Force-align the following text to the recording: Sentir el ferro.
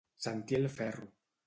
Sentir 0.25 0.57
el 0.61 0.67
ferro. 0.79 1.11